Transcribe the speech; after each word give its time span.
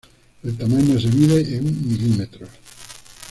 El 0.41 0.57
tamaño 0.57 0.99
se 0.99 1.09
mide 1.09 1.57
en 1.57 1.63
milímetros. 1.87 2.49